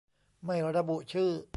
[0.45, 1.31] ไม่ระบุชื่อ